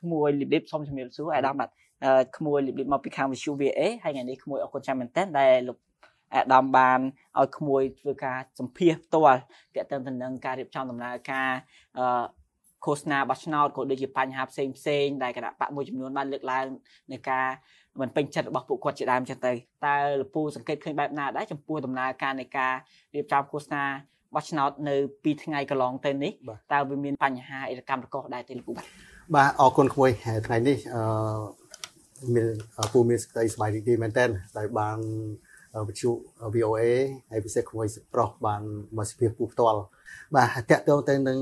[0.00, 1.68] ក្មួយលីបលីបសូមជំរាបសួរអាដាមបាទ
[2.36, 5.78] ក្មួយលីបលីបមកពីខាង Visual VA ហើយថ្ងៃនេះក្មួយអរគុណចាំមែនតើដែលលោក
[6.34, 7.00] អាដាមបាន
[7.38, 9.40] ឲ្យក្មួយធ្វើការសម្ភាសផ្ទាល់
[9.74, 11.50] ទាក់ទងទៅនឹងការរៀបចំដំណើរការ
[11.98, 12.24] អឺ
[12.84, 16.66] ឃោសនាបោះឆ្នោតក៏ដូចជាបញ្ហាផ្សេងផ្សេងដែលគណៈបកមួយចំនួនបានលើកឡើង
[17.10, 17.46] ในការ
[18.00, 19.52] មិនពេញចិត្តរបស់ពួកគាត់ជាដើមចឹងទៅ
[19.86, 22.74] តើលពូសង្កេតឃើញបែបណាដែរចំពោះដំណើរការនៃការ
[23.14, 23.84] រៀបចំឃោសនា
[24.34, 26.32] បោះឆ្នោតនៅ2ថ្ងៃកន្លងទៅនេះ
[26.72, 28.86] តើវាមានបញ្ហាអីកម្មរកដែរទេលោកពូបាទ
[29.36, 30.10] បាទអរគុណក្មួយ
[30.46, 31.02] ថ្ងៃនេះអឺ
[32.34, 32.48] មាន
[32.92, 34.28] ពូមានសេចក្តីសប្បាយរីករាយមែនទែន
[34.58, 34.98] ដែលបាន
[35.88, 36.10] វិទ្យុ
[36.54, 36.82] VOA
[37.30, 38.62] ហើយពិសេសក្មួយប្រុសបាន
[38.96, 39.80] មកសភាពូផ្ទាល់
[40.36, 41.38] បាទតកតងទៅនឹង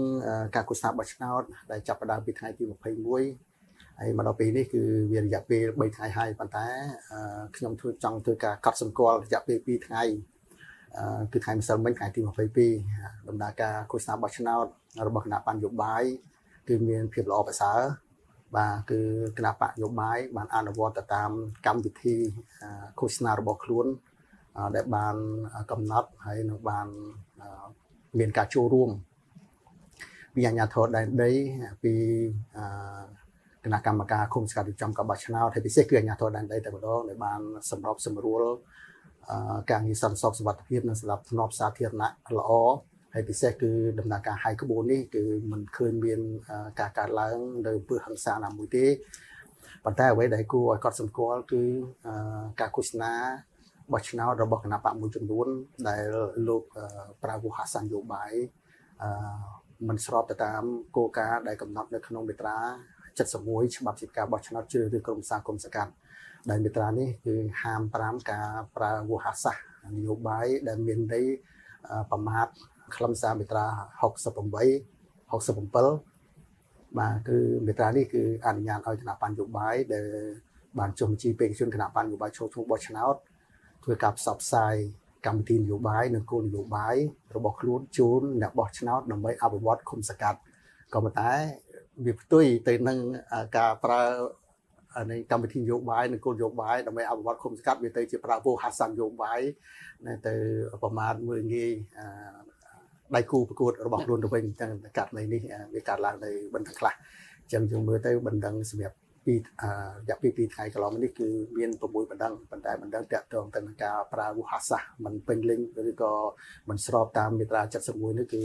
[0.55, 6.67] ការគូសាបោះឆ្នោតដែលចាប់ផ្ដើមពីថ្ងៃទី21ហើយមកដល់ពេលនេះគឺវារយៈពេល3ថ្ងៃហើយប៉ុន្តែ
[7.57, 10.03] ខ្ញុំធ្វើចង់ធ្វើការកត់សម្គាល់រយៈពេល2ថ្ងៃ
[11.33, 12.21] គឺថ្ងៃម្សិលមិញថ្ងៃទី
[12.75, 14.67] 22ដំណើរការឃោសនាបោះឆ្នោត
[15.07, 16.05] របស់គណៈបញ្ញយោបាយ
[16.69, 17.81] គឺមានភាពល្អប្រសើរ
[18.57, 19.01] បាទគឺ
[19.39, 21.31] គណៈបកយោបាយបានអនុវត្តទៅតាម
[21.67, 22.17] កម្មវិធី
[22.99, 23.87] ឃោសនារបស់ខ្លួន
[24.77, 25.17] ដែលបាន
[25.71, 26.87] កំណត់ហើយនៅបាន
[28.19, 28.91] មានការចូលរួម
[30.35, 31.31] ពីអាជ្ញាធរដែនដី
[31.85, 31.95] ពី
[33.65, 38.43] គណៈកម្មការគុំស្កាត់រៀបចំការបោះឆ្នោតហើយពិសេសគឺអាជ្ញាធរដែនដីតែម្ដងដែលបានសម្របសម្រួល
[39.71, 42.51] ការងារសន្តិសុខសុវត្ថិភាពនិងសម្រាប់ធ្នាប់សាធារណៈល្អ
[43.19, 46.21] ហើយពិសេសគឺដំណើរការហាយក្បួននេះគឺมันឃើញមាន
[46.81, 48.87] ការកើតឡើងនៅអំពើហិង្សាណាមួយទេ
[49.85, 51.63] ប៉ុន្តែអ្វីដែលគួរឲ្យកត់សម្គាល់គឺ
[52.61, 53.13] ការឃោសនា
[53.93, 55.47] បោះឆ្នោតរបស់គណៈបកមួយចំនួន
[55.89, 56.05] ដែល
[56.49, 56.63] លោក
[57.23, 58.33] ប្រាវុហាសានយោបាយ
[59.03, 59.11] អឺ
[59.89, 60.63] មិនស្របទៅតាម
[60.97, 62.59] គោលការណ៍ដែលកំណត់នៅក្នុងមាត្រា
[63.19, 65.93] 71ច្បាប់ជាការបោះឆ្នោតជ្រើសរើសក្រុមសាគុំសកាត់
[66.51, 69.57] ដែលមាត្រានេះគឺហាម5ការប្រើវោហាសាស
[69.95, 71.27] នយោបាយដែលមានន័យ
[72.11, 72.49] ប្រមាថ
[72.97, 73.67] ខ្លឹមសារមាត្រា
[74.01, 75.75] 68 67
[76.99, 80.07] បាទគឺមាត្រានេះគឺអនុញ្ញាតឲ្យគណៈបញ្ញយោបាយដែល
[80.79, 83.15] បានចុះបញ្ជីបេក្ខជនគណៈបញ្ញយោបាយចូលឈ្មោះបោះឆ្នោត
[83.85, 84.75] ធ្វើការផ្សព្វផ្សាយ
[85.27, 86.97] កម្មវិធីនយោបាយនិងគោលនយោបាយ
[87.37, 90.39] របស់ខ្លួនជូនអ្នកបោះឆ្នោតដើម្បីអភិវឌ្ឍឃុំសង្កាត់
[90.95, 91.33] ក៏ប៉ុន្តែ
[92.05, 92.99] វាផ្ទុយទៅនឹង
[93.57, 94.03] ការប្រើ
[95.11, 99.41] នៃកម្មវិធីនយោបាយនិងគោលនយោបាយដើម្បីអភិវឌ្ឍឃុំសង្កាត់វាទៅជាប្រើវោហាសាននយោបាយ
[100.27, 100.35] ទៅ
[100.83, 101.73] ប្រមាថមើលងាយ
[103.17, 105.41] ដៃគូប្រកួតរបស់ខ្លួនទៅវិញទាំងករណីនេះ
[105.75, 106.95] វាកើតឡើងនៅបណ្ដឹងខ្លះ
[107.43, 108.97] អញ្ចឹងយើងមើលទៅបណ្ដឹងសម្រាប់
[109.27, 109.41] ពីរ
[110.09, 115.61] យៈពេល2ថ្ងៃកន្លងនេះគឺមាន6បណ្ដឹងប៉ុន្តែបណ្ដឹងតាក់ទងទៅនឹងការប្រើវោហារសាស្ត្រមិនពេញលេញ
[115.91, 116.13] ឬក៏
[116.69, 118.43] មិនស្របតាមមាត្រា71នេះគឺ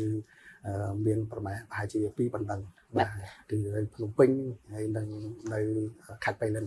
[1.06, 2.62] មានប្រមាណប្រហែលជា2បណ្ដឹង
[2.98, 3.10] បាទ
[3.52, 4.30] គឺនៅភ្នំពេញ
[4.74, 5.04] ហើយនៅ
[5.54, 5.60] នៅ
[6.24, 6.66] ខេត្តបៃលិន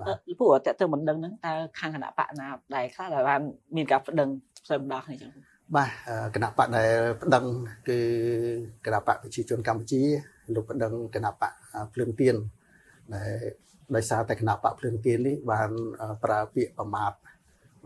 [0.00, 3.40] បាទពូតាក់ទងបណ្ដឹងហ្នឹងតើខាងគណៈបកណាដែលខ្លះដែលបាន
[3.76, 4.28] មានការបណ្ដឹង
[4.64, 5.32] ផ្សេងបណ្ដោះនេះចឹង
[5.76, 5.90] បាទ
[6.34, 6.92] គណៈបកដែល
[7.22, 7.44] ប្តឹង
[7.88, 7.98] គឺ
[8.86, 10.02] គណៈបកប្រជាជនកម្ពុជា
[10.54, 11.52] លោកប្តឹងគណៈបក
[11.94, 12.36] ភ្លើងទៀន
[13.14, 13.32] ដែល
[13.94, 15.70] ដោយសារតែគណៈបកភ្លើងទៀននេះបាន
[16.24, 17.12] ប្រើពាក្យប្រមាថ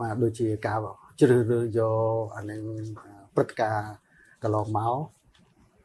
[0.01, 0.79] បាទដូចជាការ
[1.21, 2.63] ជ្រើសរើសយកអានឹង
[3.35, 3.93] ព្រឹត្តិការណ៍
[4.43, 4.97] កន្លងមក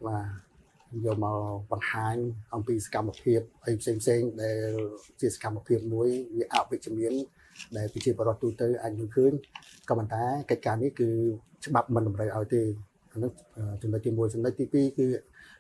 [0.08, 0.28] បាទ
[1.06, 1.40] យកមក
[1.72, 2.16] បង្ហាញ
[2.54, 4.72] អំពីសកម្មភាពអីផ្សេងផ្សេងដែល
[5.22, 7.14] ជាសកម្មភាពមួយវាអវិជ្ជមាន
[7.78, 9.31] ដែលប្រជាពលរដ្ឋទូទៅអាចមើលឃើញ
[9.90, 11.10] ក៏ប៉ុន្តែកិច្ចការនេះគឺ
[11.66, 12.62] ច្បាប់មិនតម្រូវឲ្យទេ
[13.14, 13.31] អានោះ
[13.81, 15.08] ចំណុចទី1ចំណុចទី2គឺ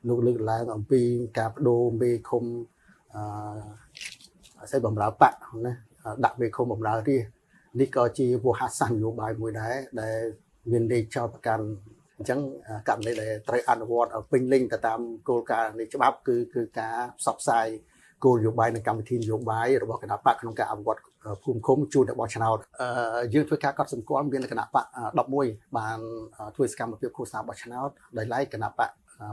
[0.07, 1.01] លោកលើកឡើងអំពី
[1.39, 2.43] ការបដូរមេឃុំ
[3.15, 5.33] អឺស្អីបំរើបក
[5.65, 5.73] ណា
[6.25, 7.25] ដាក់មេឃុំបំរើរាជ
[7.79, 10.19] នេះក៏ជាវោហាសាសនយោបាយមួយដែរដែល
[10.71, 11.65] មានលេខចោតប្រកាន់
[12.17, 12.39] អញ្ចឹង
[12.87, 14.99] ករណីដែលត្រូវអនុវត្តឲ្យពេញលេញទៅតាម
[15.29, 17.67] គោលការណ៍នៃច្បាប់គឺគឺការផ្សព្វផ្សាយ
[18.23, 21.01] គោលនយោបាយនិងកម្មវិធីនយោបាយរបស់គណៈបកក្នុងការអភិវឌ្ឍ
[21.43, 22.57] ភូមិឃុំជួនតែបោះឆ្នោត
[23.33, 24.85] យើងធ្វើការកត់សម្គាល់មានគណៈបក
[25.29, 25.99] 11បាន
[26.55, 28.89] ធ្វើសកម្មភាពឃោសនាបោះឆ្នោតដោយឡែកគណៈបក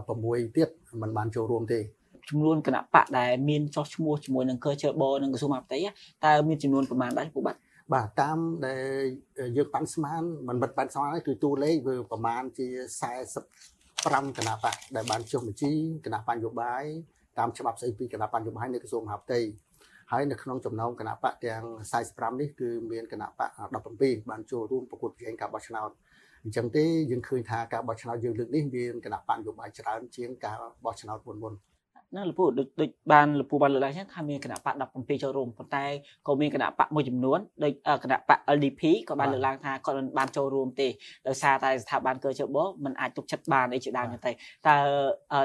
[0.06, 0.68] 6ទៀត
[1.02, 1.80] មិនបានចូលរួមទេ
[2.28, 5.78] ចំនួនគណៈបកដែលមានចោះឈ្មោះជាមួយនឹងកើជើបនិងក្រសួងមហាផ្ទៃ
[6.24, 7.56] តើមានចំនួនប្រមាណដែរពួកបាទ
[7.94, 12.66] បាទតាមដែលយើងប៉ាន់ស្មានមិនបិទប៉ាន់ស្មានគឺតួលេខវាប្រមាណជា
[13.52, 15.72] 45គណៈបកដែលបានចុះបញ្ជី
[16.04, 16.84] គណៈបញ្ញយោបាយ
[17.38, 19.40] តាមច្បាប់ស្អីពីគណៈបញ្ញយោបាយនៃក្រសួងមហាផ្ទៃ
[20.12, 21.62] ហើយនៅក្នុងចំណោមគណៈបកទាំង
[22.02, 23.50] 45នេះគឺមានគណៈបក
[23.90, 25.90] 17បានចូលរួមប្រកួតប្រជែងការបោះឆ្នោត
[26.44, 31.54] អញ្ចឹងទេយើងឃើញថាការបោះឆ្នោតយើងលើកនេះមានគណៈបកនយោបាយច្រើនជាងការបោះឆ្នោតមុនមុន
[32.16, 35.84] ណាលពូដូចដូចបានលពូបានលើកឡើងចឹងថាមានគណៈបក17ចូលរួមប៉ុន្តែ
[36.26, 37.72] ក៏មានគណៈបកមួយចំនួនដូច
[38.04, 40.88] គណៈបក LDP ក៏បានលើកឡើងថាគាត់មិនបានចូលរួមទេ
[41.28, 44.32] ដោយសារតែស្ថាប័នកើជបមិនអាចទុកចិត្តបានអីជាដើមចឹងទៅ
[44.68, 44.76] តើ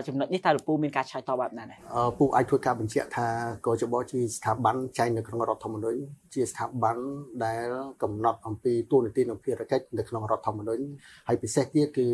[0.07, 1.79] ចំណុចនេះតើលពូមានការឆ្លើយតបបែបណាដែរ
[2.17, 3.27] ពូអាចធ្វើការបញ្ជាក់ថា
[3.65, 5.99] កើជបជាស្ថាប័នចែងនៅក្នុងរដ្ឋធម្មនុញ្ញ
[6.33, 6.97] ជាស្ថាប័ន
[7.45, 7.67] ដែល
[8.03, 10.83] កំណត់អំពីទូនីតិនិងភារកិច្ចនៅក្នុងរដ្ឋធម្មនុញ្ញ
[11.27, 12.07] ហើយពិសេសទៀតគឺ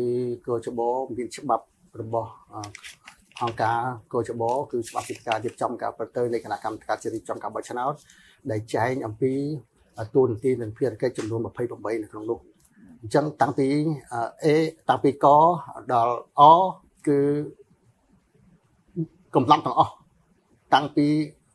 [0.48, 0.80] កើជប
[1.16, 1.64] មានច្បាប់
[2.00, 2.30] របស់
[3.42, 3.78] អង្គការ
[4.12, 4.42] កោចប
[4.72, 7.94] គឺច្បាប់ពីការរៀបចំការប្រទៅនៃគណៈកម្មការជ្រៀបចំការបោះឆ្នោត
[8.50, 9.32] ដែលចែងអំពី
[10.14, 12.38] ទូនទីនិងភារកិច្ចចំនួន28នៅក្នុងនោះ
[13.02, 13.66] អញ្ចឹងតាំងពី
[14.44, 14.46] A
[14.88, 15.26] តាំងពីក
[15.92, 16.40] ដល់អ
[17.08, 17.18] គឺ
[19.34, 19.92] កំឡុងទាំងអស់
[20.74, 21.06] តាំងពី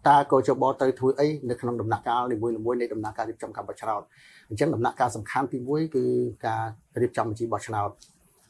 [0.08, 4.02] តើកោចបទៅធ្វើអីនៅក្នុងដំណាក់កាលនីមួយៗនៃដំណាក់កាលរៀបចំការបោះឆ្នោត
[4.50, 6.04] អញ្ចឹងដំណាក់កាលសំខាន់ទី1គឺ
[6.46, 6.64] ការ
[7.02, 7.90] រៀបចំបញ្ជីបោះឆ្នោត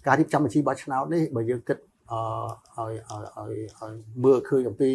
[0.08, 1.93] ការរៀបចំបញ្ជីបោះឆ្នោតនេះបើយើងគិតអឺ
[2.76, 3.94] ឲ្យឲ្យឲ្យឲ្យ
[4.24, 4.92] មើលឃើញអំពី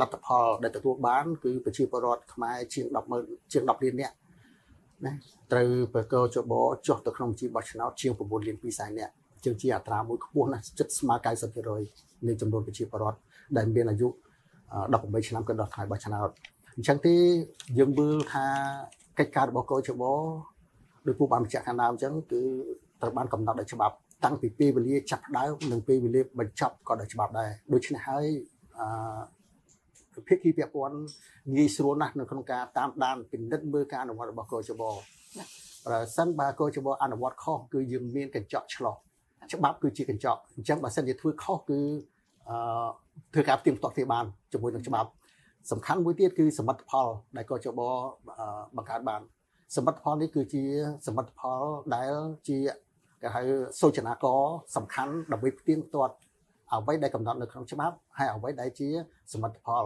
[0.00, 2.86] លទ្ធផលដែលទទួលបាន គឺប្រជាពលរដ្ឋខ្មែរជាង
[3.18, 4.14] 100000ជាង10លាននាក់
[5.04, 5.12] ណា
[5.52, 6.52] ត្រូវបកចប
[6.86, 9.12] ចុះទៅក្នុងបញ្ជីបោះឆ្នោតជាង9លាន2សែននាក់
[9.44, 11.14] ជាងជាអត្រាមួយខ្ពស់ណាស់ចិត្តស្មើ
[11.70, 13.18] 90%នៃចំនួនប្រជាពលរដ្ឋ
[13.56, 14.08] ដែលមានអាយុ
[14.68, 16.28] 18ឆ្នាំក៏ដល់ថ្ងៃបោះឆ្នោត
[16.76, 17.14] អញ្ចឹងទេ
[17.78, 18.44] យើងមើលថា
[19.18, 20.02] កិច្ចការរបស់កោចប
[21.06, 22.42] ដោយពូបានបញ្ជាក់ខាងដើមអញ្ចឹងគឺ
[23.00, 28.26] ត្រូវបានកំណត់ដោយច្បាប់ តាំងពីពេលវេលាចាប់ដើមនិងពេលវេលាបញ្ចប់ក៏ដោយច្បាប់ដែរដូច្នេះហើយ
[28.78, 30.96] អឺភាគីពាក់ព័ន្ធ
[31.54, 34.82] ងាយស្រួលណាស់នៅក្នុងការតាមដានពិនិត្យមើលការអនុវត្តរបស់កោចប
[35.86, 38.94] ប្រសិនបើកោចបអនុវត្តខុសគឺយើងមានកញ្ចក់ឆ្លោះ
[39.52, 41.80] ច្បាប់គឺជាកញ្ចក់អញ្ចឹងបើសិនជាធ្វើខុសគឺ
[42.48, 42.56] អឺ
[43.32, 45.08] ធ្វើការផ្ទៀងផ្ទាត់គ្នាបានជាមួយនឹងច្បាប់
[45.70, 47.06] សំខាន់មួយទៀតគឺសមិទ្ធផល
[47.36, 47.80] ដែលកោចប
[48.76, 49.20] បង្កើតបាន
[49.76, 50.64] សមិទ្ធផលនេះគឺជា
[51.06, 51.62] សមិទ្ធផល
[51.94, 52.12] ដែល
[52.48, 52.58] ជា
[53.22, 53.42] គេហៅ
[53.80, 54.40] សូចនាករ
[54.76, 56.14] សំខាន់ដើម្បីផ្ទៀងផ្ទាត់
[56.72, 58.88] អ្វីដែលកំណត់នៅក្នុងច្បាប់ហើយអ្វីដែលជា
[59.32, 59.84] សមិទ្ធផល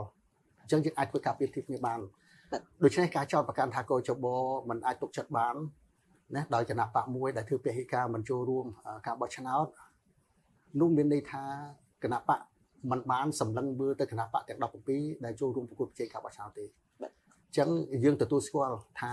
[0.60, 2.00] អញ្ចឹងយើងអាចធ្វើការពៀតពីគ្នាបាន
[2.84, 4.26] ដូច្នេះការចោទប្រកាន់ថាកោជប
[4.68, 5.54] មិនអាចទុកចិត្តបាន
[6.36, 8.66] ណាដោយគណៈបកមួយដែលធ្វើពហិការមិនចូលរួម
[9.06, 9.66] ការបោះឆ្នោត
[10.80, 11.44] នោះមានន័យថា
[12.02, 12.40] គណៈបក
[12.90, 14.58] មិនបានសម្លឹងមើលទៅគណៈបកទាំង
[14.90, 16.64] 12ដែលចូលរួមប្រគល់ប្រជែងការបោះឆ្នោតទេ
[17.58, 17.68] ចឹង
[18.04, 19.12] យើងទទួលស្គាល់ថា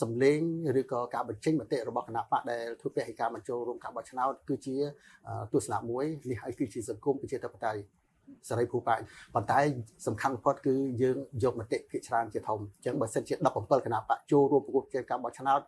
[0.00, 0.40] សម្លេង
[0.80, 4.76] ឬក៏ការបញ្ចេញមតិរបស់គណៈបកដែលធ្វើពហិការបញ្ចូលរួមការបោះឆ្នោតគឺជា
[5.52, 7.80] ទស្សនៈមួយនេះហើយគឺជាសង្គមប្រជាធិបតេយ្យ
[8.48, 8.96] សេរីភូប៉ា
[9.34, 9.58] ប៉ុន្តែ
[10.06, 15.60] សំខាន់បំផុតគឺយើងយកមតិភាគច្រើនជាធំអញ្ចឹងបើសិនជា17គណៈបកចូលរួមប្រកួតប្រជែងការបោះឆ្នោត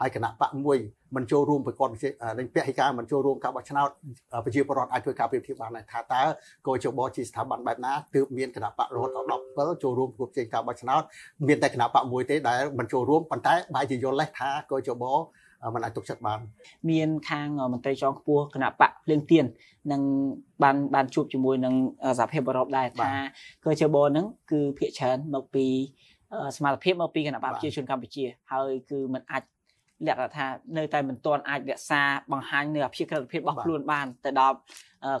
[0.00, 0.78] ហើយគណៈបកមួយ
[1.16, 1.88] មិនចូលរួមប្រកប
[2.38, 3.88] នឹងពហិការមិនចូលរួមការបោះឆ្នោត
[4.44, 6.22] ប្រជាពលរដ្ឋអាចធ្វើការប្រៀបធៀបបានថាតើ
[6.66, 11.02] កោជបជាស្ថាប័នបែបណាទើបមានគណៈបករហូតដល់17ចូលរួមគ្រប់ជ័យការបោះឆ្នោត
[11.48, 15.04] មានតែគណៈបកមួយទេដែលមិនចូលរួមប៉ុន្តែបែរជាយល់លេសថាកោជប
[15.74, 16.40] មិនអាចទុកចិត្តបាន
[16.90, 19.44] មានខាងមន្ត្រីចងខ្ពស់គណៈបកភ្លើងទៀន
[19.92, 20.02] នឹង
[20.62, 21.74] បានបានជួបជាមួយនឹង
[22.18, 23.10] សហភាពអឺរ៉ុបដែរថា
[23.64, 25.66] កោជបនឹងគឺភាកច្រើនមកពី
[26.56, 29.42] សមត្ថភាពមកពីគណៈបកប្រជាជនកម្ពុជា ហើយគឺมันអាច
[30.06, 30.46] លក្ខណៈថា
[30.76, 32.02] នៅតែមិនទាន់អាចរក្សា
[32.32, 34.56] បង្ហាញនៅអភិក្រិតភាពរបស់ខ្លួនបានទៅដល់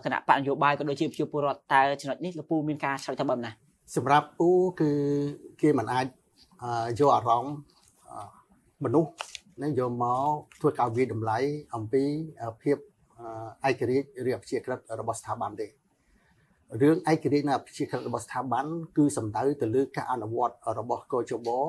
[0.04, 3.50] គណៈបកនយោបាយក៏ដូចជាប្រជាពលរដ្ឋតើចំណុចនេះលពូមានការឆ្លើយតបណា
[3.96, 4.48] សម្រាប់ពូ
[4.80, 4.90] គឺ
[5.60, 6.06] គេមិនអាច
[6.98, 7.54] យកអារម្មណ៍
[8.84, 9.10] មនុស្ស
[9.62, 10.30] នឹងយកមក
[10.60, 11.38] ធ្វើការវិតម្លៃ
[11.74, 12.04] អំពី
[12.62, 12.76] ភាព
[13.68, 15.66] ឯករាជ្យឬអភិជាក្រិតរបស់ស្ថាប័នទេ
[16.82, 18.64] រឿងឯករាជ្យនៃអភិជាក្រិតរបស់ស្ថាប័ន
[18.96, 21.60] គឺសំដៅទៅលើការអនុវត្តរបស់កោជបអ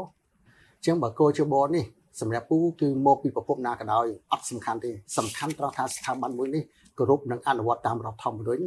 [0.81, 1.85] ញ្ចឹងបើកោជបនេះ
[2.19, 6.63] សម្រាប់ពូគឺមកពីប្រភពណាក៏ដោយអត់សំខាន់ទេសំខាន់ត្រង់ថាស្ថាប័នមួយនេះ
[6.97, 8.63] គោរពនិងអនុវត្តតាមរដ្ឋធម្មនុញ្ញ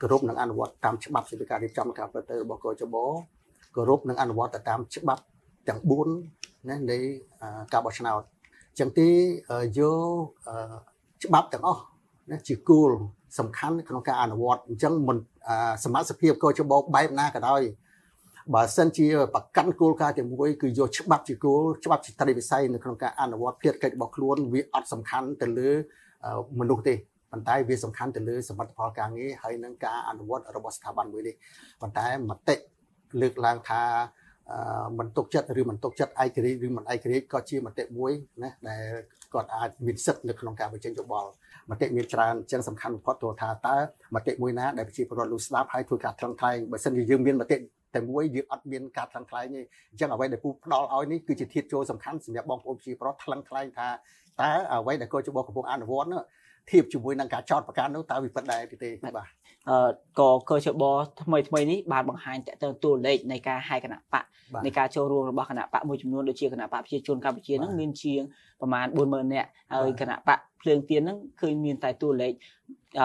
[0.00, 2.96] គោរពនិងអនុវត្តតាមច្បាប់សិទ្ធិការរៀបចំការប្រតិបត្តិរបស់កោចប
[3.74, 5.22] គោរពនិងអនុវត្តតាមច្បាប់
[5.68, 5.80] ទាំង
[6.24, 6.98] 4ណានៃ
[7.72, 8.22] ការបោះឆ្នោត
[8.78, 9.08] ចឹងទី
[9.78, 10.24] យក
[11.24, 11.82] ច្បាប់ទាំងអស់
[12.30, 12.90] ណាជាគោល
[13.38, 15.16] សំខាន់ក្នុងការអនុវត្តអញ្ចឹងមិន
[15.84, 17.60] សមាជិកភាពកោចបបែបណាក៏ដោយ
[18.52, 25.70] បើសិនជាប្រកាន់គោលការណ៍ទីមួយគឺយកច្បាប់ជាគោលច្បាប់ជាត្រីវិស័យនៅក្នុងការអនុវត្តភារកិច្ចរបស់ខ្លួនវាអត់សំខាន់ទៅលើ
[26.60, 26.94] មនុស្សទេ
[27.32, 31.34] ប៉ុន្តែវាសំខាន់ទៅលើសមិទ្ធផលការងារហើយនឹងការអនុវត្តរបស់ស្ថាប័នមួយនេះ
[31.80, 32.56] ប៉ុន្តែមតិ
[33.20, 33.82] លើកឡើងថា
[34.98, 38.84] មិនទុកចិត្តឬមិនទុកចិត្តឯករាជ្យឬមិនឯករាជ្យក៏ជាមតិមួយណាដែល
[39.32, 41.30] គាត់អាចមានសិទ្ធិនៅក្នុងការបញ្ចេញយោបល់
[41.70, 43.76] មតិមានច្រើនអញ្ចឹងសំខាន់បំផុតទៅថាតើ
[44.14, 47.56] មតិមួយណាដែលប្រជាពលរដ្ឋលោកស្ដាប់ហើយធ្វើការថ្លឹងថ្លែងបើសិនជាយើងមានមតិ
[47.94, 49.60] តែមួយយើងអត់មានការថ្លឹងថ្លែងទេ
[49.90, 53.88] អញ្ចឹងអ្វីដែលពូផ្ដល់ឲ្យនេះគឺជាធាតុចូលសំខាន់សម្រាប់បងប្អូនប្រជាពលរដ្ឋថ្លឹងថ្លែងថា
[54.40, 56.22] តើអ្វីដែលកោជបកំពុងអនុវត្តនោះ
[56.70, 59.26] ធៀបជាមួយនឹងការចោតប្រកាន់នោះតើវាពិតដែរទេបាទ
[59.70, 60.84] អឺក៏កោជប
[61.22, 64.24] ថ្មីថ្មីនេះបានបង្ហាញតទៅតួលេខនៃការហាយគណៈបក
[64.64, 68.22] នៃការចូលរួមរបស់គណៈបកមួយចំនួនដូចជាគណៈបកប្រជាជនកម្ពុជានឹងមានជាង
[68.60, 72.32] ប្រមាណ40000នាក់ហើយគណៈបកភ្លើងទៀននឹងឃើញមានតែតួលេខ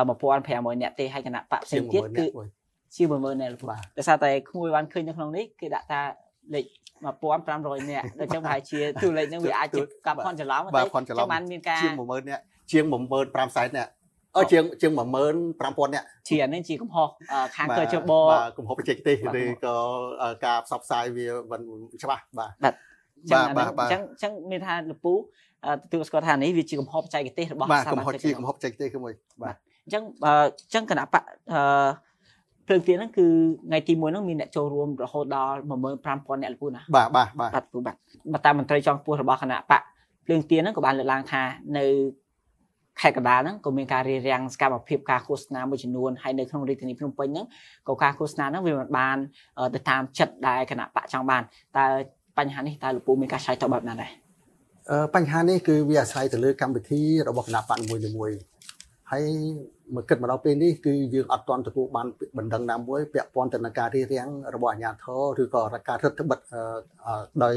[0.06, 2.26] 1500នាក់ទេហើយគណៈបកផ្សេងទៀតគឺ
[2.96, 3.52] ជា10000នាក់
[3.98, 6.02] ដោយសារតែក្មួយបានឃើញនៅក្នុងនេះគេដាក់ថា
[6.56, 6.66] លេខ
[7.28, 13.92] 1500នាក់ដូច្នេះប្រហែលជាទូលេខហ្នឹងវាអាចជាកាប់ខនច្រឡំតែចឹងបានមានការជាង10000នាក់ជាង15000នាក់
[14.38, 17.08] អឺជាងជាង15000នាក់ជានេះជាកំហុស
[17.56, 19.76] ខាងកើជបបាទកំហុសបច្ចេកទេសឬក៏
[20.46, 21.62] ការផ្សព្វផ្សាយវាមិន
[22.04, 25.20] ច្បាស់បាទបាទបាទអញ្ចឹងអញ្ចឹងមានថាលពូទ
[25.92, 29.56] ទួលស្គាល់ថានេះវាជាកំហុសបច្ចេកទេសរបស់បាទកំហុសជាកំហុសបច្ចេកទេសគឺមួយបាទ
[29.86, 30.28] អញ្ចឹងអ
[30.70, 32.09] ញ្ចឹងគណៈបកអឺ
[32.70, 33.26] ភ្លើងទៀនហ្នឹងគឺ
[33.68, 37.96] ថ្ងៃទី1ហ្នឹងមានអ្នកចូលរួមរហូតដល់15000អ្នកលោកពូណាបាទបាទបាទបាទពូបាទ
[38.34, 39.82] បើតាមមន្ត្រីចុងខ្ពស់របស់គណៈបក
[40.26, 41.42] ភ្លើងទៀនហ្នឹងក៏បានលើកឡើងថា
[41.78, 41.86] នៅ
[43.02, 47.46] ខេត្តកណ្ដាលហ្នឹងក៏មានការរៀបរៀងសកម្មភាពការឃោសនាមួយចំនួនហើយនៅក្នុងរាជធានីភ្នំពេញហ្នឹង
[47.88, 49.18] ក៏ការឃោសនាហ្នឹងវាមិនបាន
[49.76, 51.42] ទៅតាមចិត្តដែលគណៈបកចង់បាន
[51.78, 51.86] តើ
[52.38, 54.12] បញ្ហានេះតើលោកពូមានការឆ្លើយតបបែបណាដែរ
[55.16, 58.32] បញ្ហានេះគឺវាអាស្រ័យទៅលើកម្មវិធីរបស់គណៈបកមួយមួយ
[59.12, 59.26] ហើយ
[59.96, 65.06] មកគិតមកដល់ពេលនេះគឺយើងអត់ទាន់ទទួលបានបណ្ដឹងណាមួយពាក់ព័ន្ធទៅនឹងការរៀបរៀងរបស់អាជ្ញាធ
[65.38, 66.40] រឬក៏ការរដ្ឋបិទ
[67.44, 67.56] ដោយ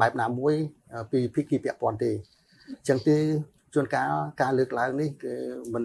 [0.00, 0.54] បែបណាមួយ
[1.12, 2.10] ពីភាគីពាក់ព័ន្ធទេ
[2.78, 3.16] អញ្ចឹងទេ
[3.74, 5.34] ជួនកាលការលើកឡើងនេះគឺ
[5.74, 5.84] មិន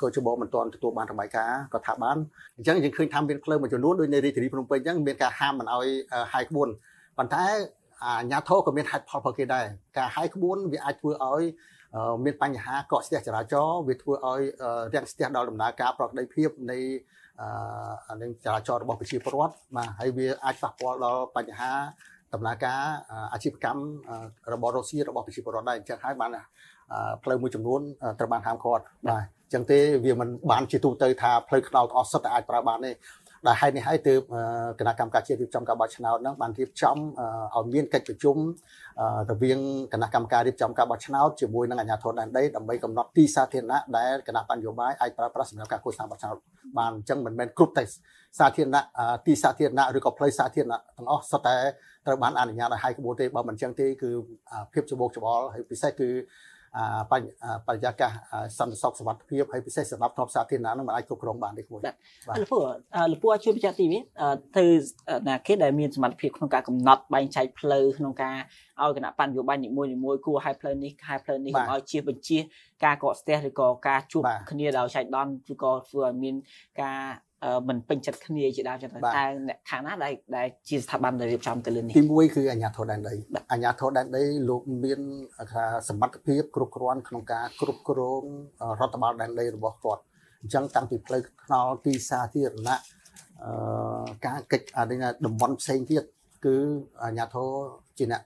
[0.00, 2.16] កោជបមិនទាន់ទទួលបានរបាយការណ៍ក៏ថាបាន
[2.56, 5.88] អញ្ចឹងយើងឃើញថាមានផ្លូវមួយចំនួនដូចនៅរាជធានីភ្នំពេញអញ្ចឹងមានការហាមមិនឲ្យ
[6.32, 6.68] ហាយក្បួន
[7.18, 7.44] ប៉ុន្តែ
[8.04, 9.64] អាញាធរក៏មានហេតុផលរបស់គេដែរ
[9.98, 11.42] ការហាយក្បួនវាអាចធ្វើឲ្យ
[12.24, 14.40] មានបញ្ហាកកស្ទះចរាចរណ៍វាធ្វើឲ្យ
[14.94, 16.78] រាំងស្ទះដល់ដំណើរការប្រកបដីភាពនៃ
[18.08, 21.72] អានឹងចរាចរណ៍របស់ប្រជាពលរដ្ឋបាទហើយវាអាចប៉ះពាល់ដល់បញ្ហា
[22.34, 22.80] ដំណើរការ
[23.32, 23.82] អាជីវកម្ម
[24.52, 26.30] របស់រុស្ស៊ីរបស់ប្រជាពលរដ្ឋដែរអញ្ចឹងហើយបាន
[27.22, 27.80] ផ្លូវមួយចំនួន
[28.18, 32.90] ត្រូវបានហាមឃាត់បាទអញ្ចឹងទេវាមិនបានជាទូទៅថាផ្លូវខ្នោតអស់សុទ្ធតែអាចប្រើបានទេ
[33.46, 34.20] ដែលហេតុនេះហើយទើប
[34.80, 36.96] គណៈកម្មការជាតិរៀបចំការបោះឆ្នោតហ្នឹងបានរៀបចំ
[37.56, 38.36] ឲ្យមានកិច្ចប្រជុំ
[39.30, 39.58] រវាង
[39.92, 46.36] គណៈកម្មការរៀបចំការបោះឆ្នោតជាមួយនឹងអាជ្ញាធរដែនដីដើម្បីកំណត់ទីសាធារណៈដែលគណៈបញ្ញោបាយអាចប្រើប្រាស់សម្រាប់ការឃោសនាបោះឆ្នោត
[46.78, 47.84] បានអញ្ចឹងមិនមែនគ្រប់តែ
[48.38, 48.82] សាធារណៈ
[49.26, 51.56] ទីសាធារណៈឬក៏ផ្លូវសាធារណៈទាំងអស់សុទ្ធតែ
[52.06, 54.10] ត្រូវបានអនុញ្ញាតឲ្យហាយក្បួនទេបើមិនអញ្ចឹងទេគឺ
[54.72, 56.08] ភាពច្បោកច្បល់ហើយពិសេសគឺ
[57.10, 58.12] បរិយាកាស
[58.58, 61.78] សន្តិសុខសុវត្ថិភាពហើយពិសេសសម្រាប់ទ្រព្យសាធារណៈនឹងមិនអាចគ្រប់គ្រងបានទេគួរ
[62.28, 62.58] បាទលោកពូ
[63.12, 64.02] លោកពូអាចជួយបញ្ជាក់ទីនេះ
[64.58, 64.64] ទៅ
[65.28, 68.36] ណាគេដែលមានសមត្ថភាពក្នុងការកំណត់បែងចែកផ្លូវក្នុងការ
[68.82, 72.38] ឲ្យគណៈបញ្ញយោបាយនីមួយៗគួរឲ្យផ្លូវនេះខែផ្លូវនេះកុំឲ្យជៀសបញ្ជា
[72.84, 76.34] ការកកស្ទះឬក៏ការជួបគ្នាដោយចែកដន្យឬក៏ធ្វើឲ្យមាន
[76.82, 77.00] ការ
[77.68, 83.14] មិនពេញចិត្តគ្នាជាដើមចឹងតែអ្នកខាងណាដែលដែលជាស្ថាប័នដែលរៀបចំទៅលើនេះទី1គឺអាជ្ញាធរដែនដី
[83.52, 85.00] អាជ្ញាធរដែនដីលោកមាន
[85.52, 88.22] ថាសមត្ថភាពគ្រប់គ្រាន់ក្នុងការគ្រប់គ្រង
[88.80, 90.02] រដ្ឋបាលដែនដីរបស់គាត់
[90.42, 92.80] អញ្ចឹងតាំងពីផ្លូវថ្នល់ទីសាធារណៈ
[93.44, 96.04] អឺការកិច្ចអានេះតំបន់ផ្សេងទៀត
[96.46, 96.56] គឺ
[97.02, 97.48] អាជ្ញាធរ
[97.98, 98.22] ជាអ្នក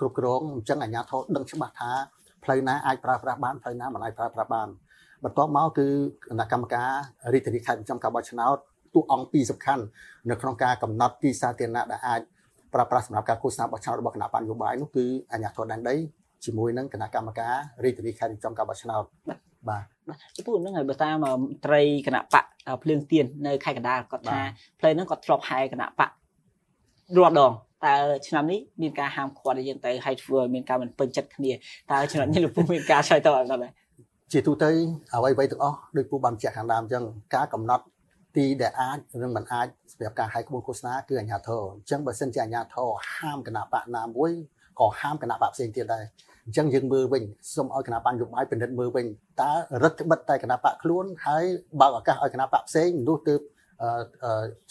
[0.00, 1.90] គ្រប់គ្រងអញ្ចឹងអាជ្ញាធរដឹងច្បាស់ថា
[2.44, 4.68] ផ្លូវណាអាចប្រើប្រាស់បានផ្លូវណាមិនអាចប្រើប្រាស់បាន
[5.24, 5.86] បន្ទាប់មកគឺ
[6.28, 6.90] គណៈកម្មការ
[7.32, 8.56] រាជធានីខេត្តប្រចាំការបោះឆ្នោត
[8.94, 9.84] ទូអង្គពីរសំខាន់
[10.30, 12.20] នៅក្នុងការកំណត់ទីសាធារណៈដែលអាច
[12.74, 15.94] ប្រើប្រាស់សម្រាប់ការឃោសនាបោះឆ្នោតរបស់គណៈបញ្ញយោបាយនោះគឺអាជ្ញាធរដែនដី
[16.44, 19.02] ជាមួយនឹងគណៈកម្មការរាជធានីខេត្តប្រចាំការបោះឆ្នោត
[19.68, 19.84] បាទ
[20.36, 21.26] ចំពោះហ្នឹងហើយបើតាម
[21.66, 22.44] ត្រីគណៈបក
[22.82, 24.40] ភ្លើងទៀននៅខេត្តកណ្ដាលគាត់ថា
[24.78, 26.10] ផ្លូវហ្នឹងគាត់ធ្លាប់ហែគណៈបក
[27.16, 27.52] រាល់ដង
[27.86, 27.94] តើ
[28.28, 33.72] ឆ្នាំនេះមានការហាមឃាត់ឲ្យយើងទៅឲ្យធ្វើឲ្យមានការមិនពេញចិត្តគ្នាតើឆ្នាំនេះលោកពូមានការឆ្លើយតបអត់ដែរ
[34.32, 34.70] ជាទូទៅ
[35.14, 37.84] អ្វីៗទាំងអស់ដោយពូបានបញ្ជាក់ខាងដើមអញ្ចឹងការកំណត់
[38.36, 44.32] ទីដែលអាចនិងមិនអាចសម្រាប់ការហាយក្បួនឃោសនាគឺអាជ្ញាធរអញ្ចឹងបើសិនជាអាជ្ញាធរហាមគណៈបកណាមួយ
[44.80, 46.04] ក៏ហាមគណៈបកផ្សេងទៀតដែរ
[46.46, 47.22] អញ្ចឹងយើងមើលវិញ
[47.54, 49.06] សូមឲ្យគណៈបកនយោបាយពិនិត្យមើលវិញ
[49.42, 51.44] តើរដ្ឋបិទតែគណៈបកខ្លួនហើយ
[51.80, 53.40] បើកឱកាសឲ្យគណៈបកផ្សេងនោះទើប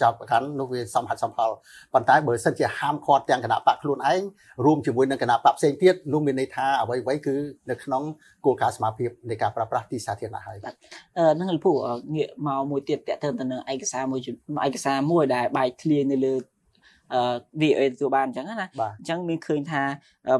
[0.01, 1.49] ចាប់ប្រកាន់នោះវាសំហិតសំផល
[1.93, 4.21] ប៉ុន្តែបើសិនជាហាមឃាត់ទាំងគណៈបកខ្លួនឯង
[4.65, 7.35] រួមជាមួយនឹងគណៈបកផ្សេងទៀតនោះមានន័យថាអ្វីៗគឺ
[7.69, 8.03] នៅក្នុង
[8.45, 10.57] គោលការណ៍សមាភិបនៃការប្រើប្រាស់ទីសាធារណៈហើយ
[11.17, 11.71] អឺនឹងលពូ
[12.15, 14.19] ងាកមកមួយទៀតតើតើទៅនឹងឯកសារមួយ
[14.67, 16.58] ឯកសារមួយដែលបែកធ្លាយនៅលើអឺ
[17.61, 18.55] VOA ទទួលបានអញ្ចឹងណា
[18.99, 19.81] អញ្ចឹងមានឃើញថា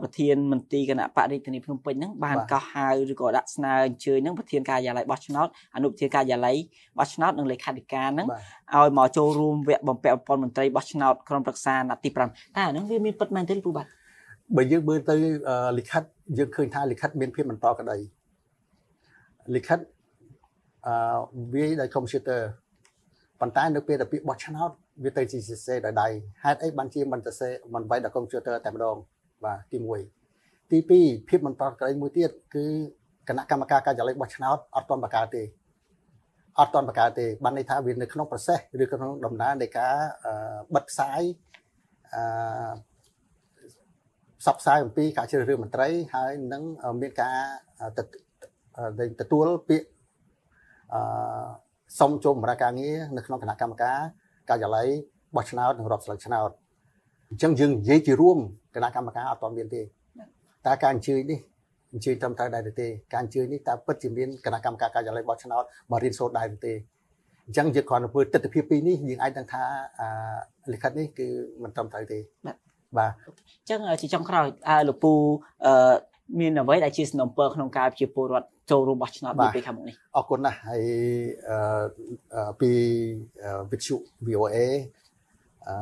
[0.03, 6.55] ប្រធានមន្ត្រីគណៈបរិយាធានីភ្នំពេញហ្នឹងបានកោះហៅឬក៏ដាក់ស្នើអញ្ជើញហ្នឹងប្រធានការិយាល័យបោះឆ្នោតអនុប្រធានការិយាល័យ
[6.99, 8.27] បោះឆ្នោតនិងលេខាធិការហ្នឹង
[8.75, 12.23] ឲ្យមកចូលរួមវគ្គបំពាក់បំពន់មន្ត្រីបោះឆ្នោតក្រុមប្រឹក្សាណាត់ទី5តែ
[12.57, 13.85] អាហ្នឹងវាមានពិតមែនទេពូបាទ
[14.55, 15.15] បើយើងមើលទៅ
[15.77, 16.03] លិខិត
[16.37, 17.97] យើងឃើញថាលិខិតមានភាពមិនប្រក្រតី
[19.55, 19.79] លិខិត
[20.87, 20.93] អឺ
[21.53, 22.41] វាដោយកុំព្យូទ័រ
[23.39, 24.71] ប៉ុន្តែនៅពេលដែលពាក្យបោះឆ្នោត
[25.03, 26.07] វាទៅជាសរសេរដោយដៃ
[26.43, 28.95] ហេតុអីបានជាមិនសរសេរមិនវាយដល់កុំព្យូទ័រតែម្ដង
[29.45, 29.77] បាទទី
[30.25, 32.65] 1ទី2ភាពមិនប្រក្រតីមួយទៀតគឺ
[33.27, 35.43] គណៈកម្មការការិយាល័យបោះឆ្នោតអត់ទាន់បង្កើតទេ
[36.59, 39.95] អត់ទាន់បង្កើតទេបានន័យថាវានៅក្នុង process ឬក្នុងដំណើរនៃការ
[40.75, 41.21] បិទផ្សាយ
[42.13, 42.23] អឺ
[44.41, 46.63] ផ្សព្វផ្សាយអំពីការជ្រើសរើសមន្ត្រីហើយនឹង
[47.01, 47.37] មានការ
[49.19, 49.87] ទទួលពាក្យ
[50.93, 50.99] អឺ
[51.99, 53.99] សុំចូលបម្រើការងារនៅក្នុងគណៈកម្មការ
[54.49, 54.87] ការិយាល័យ
[55.35, 56.49] បោះឆ្នោតនិងរាប់ស្លឹកឆ្នោត
[57.29, 58.37] អញ្ចឹងយើងនិយាយជារួម
[58.75, 59.81] គណៈកម្មការអត់ទាន់មានទេ
[60.65, 61.39] តែការអញ្ជើញនេះ
[61.93, 66.73] អញ្ជើញត្រឹមត្រូវដែរទេការអញ្ជើញនេះតើពិតជាមានគណៈកម្មការការិយាល័យបោះឆ្នោតមករៀនសូត្រដែរទេ
[67.45, 69.63] អញ្ចឹងយើងគ្រាន់តែធ្វើទស្សនវិជ្ជាពីរនេះយើងអាចដឹងថា
[70.73, 71.27] លិខិតនេះគឺ
[71.63, 72.55] មិនត្រឹមត្រូវទេបាទ
[72.97, 74.47] បាទអញ្ចឹងជាចុងក្រោយ
[74.87, 75.13] លោកពូ
[75.65, 75.93] អឺ
[76.39, 80.83] មានអ្វីដែលជាសំណពើក្នុងការជាពលរដ្ឋ ចូលរួមបោះឆ្នោតនាពេលខាងមុខនេះអរគុណណាស់ហើយ
[82.33, 82.71] អឺពី
[83.71, 83.95] វិទ្យុ
[84.27, 84.57] VOA
[85.67, 85.75] អឺ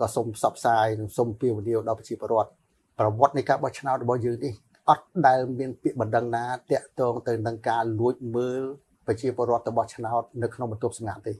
[0.00, 2.50] ក៏សូមផ្សព្វផ្សាយនិងសូមពៀវនាវដល់ប្រជាពលរដ្ឋ
[2.98, 4.52] ប្រវត្តិនៃការបោះឆ្នោតរបស់យើងនេះ
[4.88, 8.62] អត់ដែលមានពាក្យបណ្ដឹងណាតាក់ទងទៅនឹងការលួចមើល
[9.06, 11.32] ប្រជាពលរដ្ឋរបស់ឆ្នោតនៅក្នុងបន្ទប់សម្ងាត់ទេ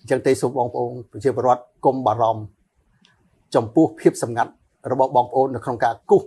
[0.00, 2.42] អញ្ចឹងទេសូមបងប្អូនប្រជាពលរដ្ឋកុំបារម្ភ
[3.54, 4.52] ចំពោះភាពសម្ងាត់
[4.90, 6.22] របស់បងប្អូននៅក្នុងការគូស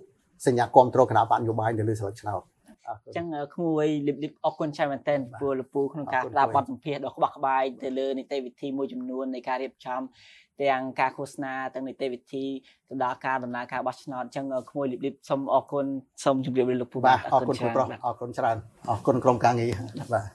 [0.46, 2.42] សញ្ញាគ្រប់គ្រងគណៈបកនយោបាយនៅលើស្លឹកឆ្នោត
[2.90, 3.26] អញ្ចឹង
[3.56, 10.02] ក្មួយលឹបលឹបអរគុណច្រើនមែនទែនពលលពូក្នុងការស្ដាប់បទសម្ភាសន៍ដ៏ក្បោះក្បាយទៅលើនីតិវិធីមួយចំនួននៃការរៀបចំ
[10.62, 12.46] ទាំងការឃោសនាទាំងនីតិវិធី
[12.90, 15.86] ទៅដល់ការដំណើរការបោះឆ្នោតអញ្ចឹងក្មួយលឹបលឹបសូមអរគុណ
[16.24, 18.58] សូមជម្រាបលាលោកពូបាទអរគុណគ្រូប្រុសអរគុណច្រើន
[18.90, 19.72] អរគុណក្រុមការងារ
[20.14, 20.26] បាទ